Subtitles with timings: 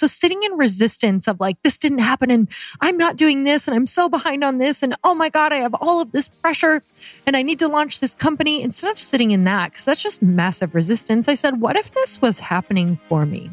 [0.00, 2.48] So sitting in resistance of like, this didn't happen and
[2.80, 4.82] I'm not doing this and I'm so behind on this.
[4.82, 6.82] And oh my God, I have all of this pressure
[7.26, 8.62] and I need to launch this company.
[8.62, 12.18] Instead of sitting in that, because that's just massive resistance, I said, what if this
[12.22, 13.50] was happening for me?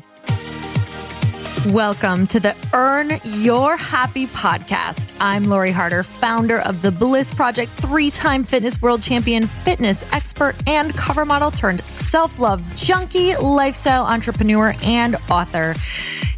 [1.66, 5.12] Welcome to the Earn Your Happy podcast.
[5.20, 10.56] I'm Lori Harder, founder of the Bliss Project, three time fitness world champion, fitness expert,
[10.66, 15.76] and cover model turned self love junkie, lifestyle entrepreneur, and author.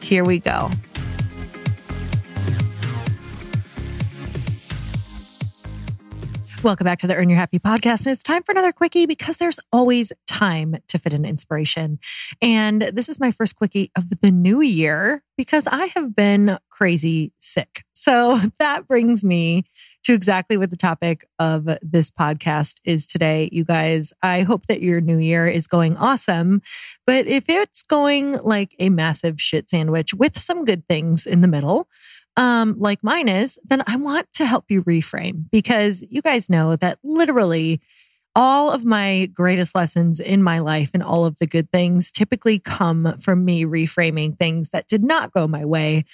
[0.00, 0.70] Here we go.
[6.62, 8.04] Welcome back to the Earn Your Happy podcast.
[8.04, 11.98] And it's time for another quickie because there's always time to fit in inspiration.
[12.42, 17.32] And this is my first quickie of the new year because I have been crazy
[17.38, 17.84] sick.
[17.94, 19.64] So that brings me
[20.04, 23.48] to exactly what the topic of this podcast is today.
[23.52, 26.62] You guys, I hope that your new year is going awesome.
[27.06, 31.48] But if it's going like a massive shit sandwich with some good things in the
[31.48, 31.88] middle,
[32.36, 36.76] um, like mine is, then I want to help you reframe because you guys know
[36.76, 37.80] that literally
[38.36, 42.58] all of my greatest lessons in my life and all of the good things typically
[42.58, 46.04] come from me reframing things that did not go my way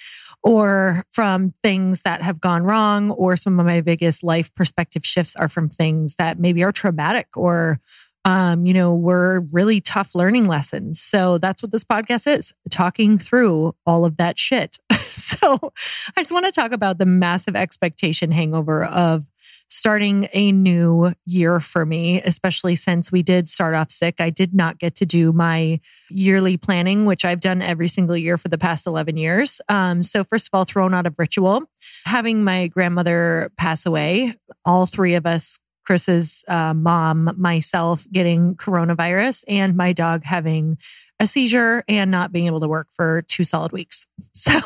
[0.43, 5.35] or from things that have gone wrong or some of my biggest life perspective shifts
[5.35, 7.79] are from things that maybe are traumatic or
[8.27, 10.99] um, you know, were really tough learning lessons.
[10.99, 14.77] So that's what this podcast is talking through all of that shit.
[15.07, 15.71] so
[16.17, 19.23] I just want to talk about the massive expectation hangover of
[19.69, 24.15] starting a new year for me, especially since we did start off sick.
[24.19, 25.79] I did not get to do my
[26.09, 29.59] yearly planning, which I've done every single year for the past 11 years.
[29.69, 31.63] Um, so, first of all, thrown out of ritual,
[32.05, 34.35] having my grandmother pass away,
[34.65, 40.77] all three of us Chris's uh, mom, myself getting coronavirus, and my dog having
[41.19, 44.05] a seizure and not being able to work for two solid weeks.
[44.37, 44.61] So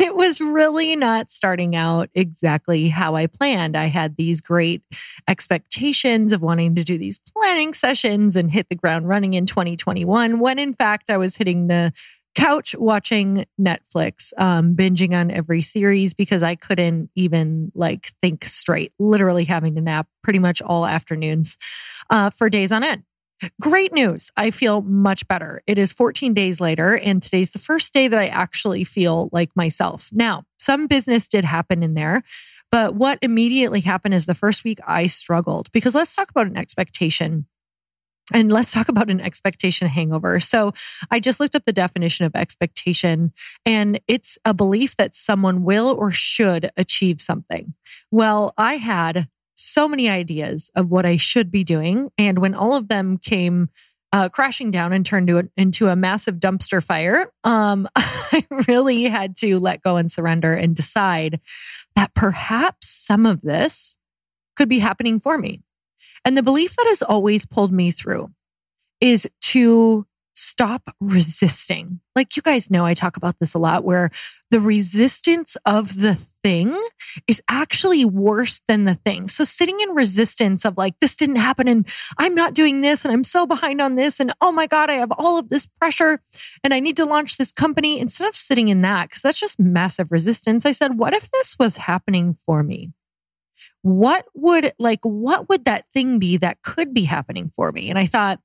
[0.00, 3.76] it was really not starting out exactly how I planned.
[3.76, 4.82] I had these great
[5.26, 10.38] expectations of wanting to do these planning sessions and hit the ground running in 2021,
[10.38, 11.92] when in fact I was hitting the
[12.36, 18.92] couch watching Netflix, um, binging on every series because I couldn't even like think straight,
[18.98, 21.58] literally having to nap pretty much all afternoons
[22.10, 23.02] uh, for days on end.
[23.60, 24.30] Great news.
[24.36, 25.62] I feel much better.
[25.66, 29.50] It is 14 days later, and today's the first day that I actually feel like
[29.54, 30.08] myself.
[30.12, 32.22] Now, some business did happen in there,
[32.70, 36.56] but what immediately happened is the first week I struggled because let's talk about an
[36.56, 37.46] expectation.
[38.32, 40.40] And let's talk about an expectation hangover.
[40.40, 40.72] So,
[41.10, 43.32] I just looked up the definition of expectation,
[43.64, 47.74] and it's a belief that someone will or should achieve something.
[48.10, 52.10] Well, I had so many ideas of what I should be doing.
[52.18, 53.70] And when all of them came
[54.12, 59.36] uh, crashing down and turned a, into a massive dumpster fire, um, I really had
[59.38, 61.40] to let go and surrender and decide
[61.96, 63.96] that perhaps some of this
[64.56, 65.62] could be happening for me.
[66.26, 68.32] And the belief that has always pulled me through
[69.00, 72.00] is to stop resisting.
[72.14, 74.10] Like you guys know, I talk about this a lot where
[74.50, 76.78] the resistance of the thing
[77.26, 79.28] is actually worse than the thing.
[79.28, 81.88] So sitting in resistance of like, this didn't happen and
[82.18, 84.20] I'm not doing this and I'm so behind on this.
[84.20, 86.20] And oh my God, I have all of this pressure
[86.62, 87.98] and I need to launch this company.
[87.98, 91.56] Instead of sitting in that, because that's just massive resistance, I said, what if this
[91.58, 92.92] was happening for me?
[93.86, 97.88] What would like, what would that thing be that could be happening for me?
[97.88, 98.40] And I thought,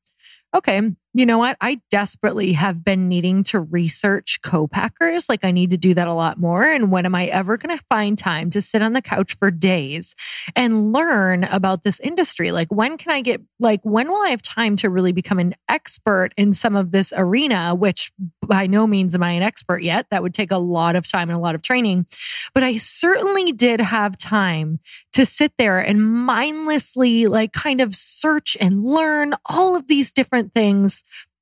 [0.53, 1.57] okay, you know what?
[1.59, 5.27] I desperately have been needing to research co-packers.
[5.27, 6.63] Like I need to do that a lot more.
[6.63, 9.51] And when am I ever going to find time to sit on the couch for
[9.51, 10.15] days
[10.55, 12.51] and learn about this industry?
[12.51, 15.53] Like when can I get, like, when will I have time to really become an
[15.67, 18.11] expert in some of this arena, which
[18.41, 20.07] by no means am I an expert yet.
[20.11, 22.05] That would take a lot of time and a lot of training.
[22.53, 24.79] But I certainly did have time
[25.13, 30.53] to sit there and mindlessly like kind of search and learn all of these different
[30.53, 31.00] things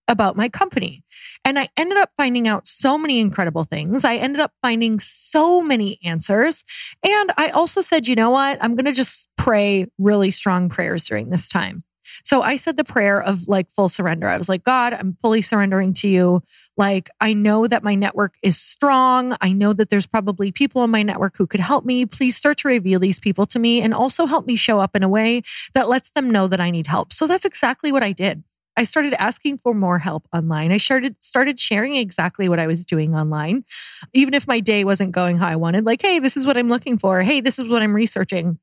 [0.09, 1.03] about my company.
[1.45, 4.03] And I ended up finding out so many incredible things.
[4.03, 6.65] I ended up finding so many answers.
[7.03, 8.57] And I also said, you know what?
[8.59, 11.83] I'm going to just pray really strong prayers during this time.
[12.23, 14.27] So I said the prayer of like full surrender.
[14.27, 16.41] I was like, God, I'm fully surrendering to you.
[16.75, 19.35] Like, I know that my network is strong.
[19.41, 22.05] I know that there's probably people in my network who could help me.
[22.05, 25.03] Please start to reveal these people to me and also help me show up in
[25.03, 27.13] a way that lets them know that I need help.
[27.13, 28.43] So that's exactly what I did.
[28.79, 30.71] I started asking for more help online.
[30.71, 33.65] I started started sharing exactly what I was doing online,
[34.13, 35.85] even if my day wasn't going how I wanted.
[35.85, 37.21] Like, hey, this is what I'm looking for.
[37.21, 38.57] Hey, this is what I'm researching.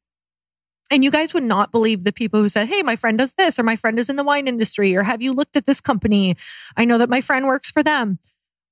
[0.91, 3.59] And you guys would not believe the people who said, Hey, my friend does this,
[3.59, 6.35] or my friend is in the wine industry, or have you looked at this company?
[6.79, 8.19] I know that my friend works for them.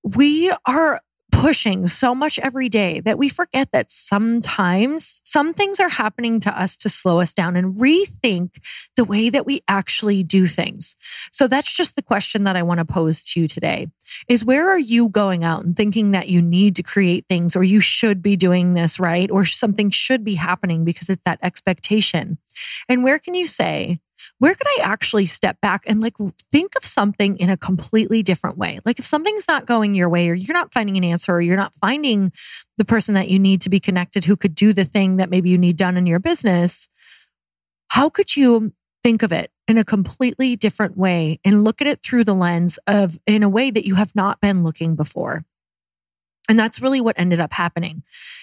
[0.02, 1.02] We are
[1.44, 6.58] pushing so much every day that we forget that sometimes some things are happening to
[6.58, 8.62] us to slow us down and rethink
[8.96, 10.96] the way that we actually do things.
[11.32, 13.89] So that's just the question that I want to pose to you today
[14.27, 17.63] is where are you going out and thinking that you need to create things or
[17.63, 19.31] you should be doing this, right?
[19.31, 22.39] Or something should be happening because it's that expectation.
[22.89, 24.01] And where can you say,
[24.39, 26.15] where could I actually step back and like
[26.53, 28.81] think of something in a completely different way?
[28.85, 31.57] Like if something's not going your way or you're not finding an answer or you're
[31.57, 32.33] not finding
[32.79, 35.51] the person that you need to be connected who could do the thing that maybe
[35.51, 36.89] you need done in your business,
[37.89, 42.03] how could you think of it in a completely different way and look at it
[42.03, 45.45] through the lens of in a way that you have not been looking before?
[46.49, 48.03] And that's really what ended up happening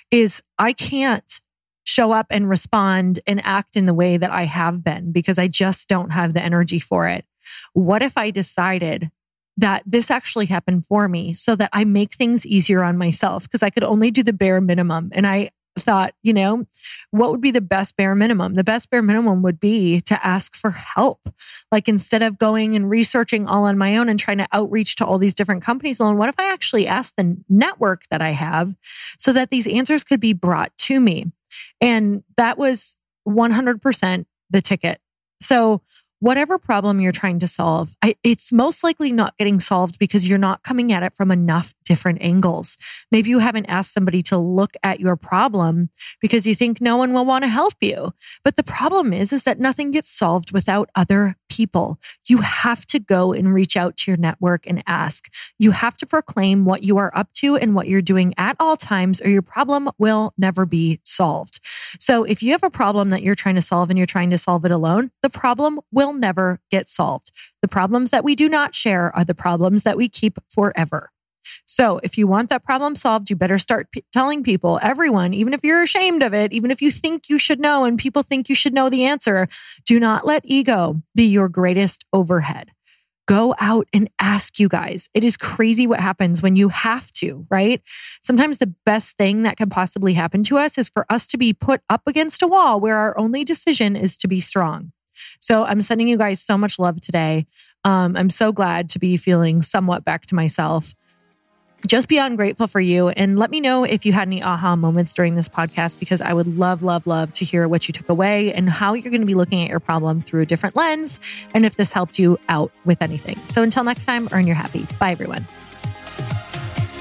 [0.09, 1.41] is I can't
[1.83, 5.47] show up and respond and act in the way that I have been because I
[5.47, 7.25] just don't have the energy for it.
[7.73, 9.11] What if I decided
[9.57, 13.63] that this actually happened for me so that I make things easier on myself because
[13.63, 15.11] I could only do the bare minimum.
[15.13, 16.65] And I thought, you know,
[17.11, 18.55] what would be the best bare minimum?
[18.55, 21.29] The best bare minimum would be to ask for help.
[21.71, 25.05] Like instead of going and researching all on my own and trying to outreach to
[25.05, 28.75] all these different companies alone, what if I actually asked the network that I have
[29.17, 31.31] so that these answers could be brought to me?
[31.79, 34.99] And that was 100% the ticket.
[35.39, 35.81] So
[36.21, 40.37] whatever problem you're trying to solve, I, it's most likely not getting solved because you're
[40.37, 42.77] not coming at it from enough different angles.
[43.11, 45.89] Maybe you haven't asked somebody to look at your problem
[46.21, 48.13] because you think no one will want to help you.
[48.43, 51.99] But the problem is, is that nothing gets solved without other people.
[52.25, 55.29] You have to go and reach out to your network and ask.
[55.59, 58.77] You have to proclaim what you are up to and what you're doing at all
[58.77, 61.59] times, or your problem will never be solved.
[61.99, 64.37] So if you have a problem that you're trying to solve and you're trying to
[64.37, 67.31] solve it alone, the problem will never get solved.
[67.61, 71.11] The problems that we do not share are the problems that we keep forever.
[71.65, 75.53] So if you want that problem solved, you better start p- telling people, everyone, even
[75.53, 78.49] if you're ashamed of it, even if you think you should know and people think
[78.49, 79.47] you should know the answer,
[79.85, 82.71] do not let ego be your greatest overhead.
[83.27, 85.07] Go out and ask you guys.
[85.13, 87.81] It is crazy what happens when you have to, right?
[88.21, 91.53] Sometimes the best thing that can possibly happen to us is for us to be
[91.53, 94.91] put up against a wall where our only decision is to be strong.
[95.39, 97.45] So I'm sending you guys so much love today.
[97.83, 100.93] Um, I'm so glad to be feeling somewhat back to myself
[101.87, 103.09] just beyond grateful for you.
[103.09, 106.33] And let me know if you had any aha moments during this podcast, because I
[106.33, 109.27] would love, love, love to hear what you took away and how you're going to
[109.27, 111.19] be looking at your problem through a different lens.
[111.53, 113.37] And if this helped you out with anything.
[113.47, 114.85] So until next time, earn your happy.
[114.99, 115.45] Bye, everyone.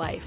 [0.00, 0.26] life.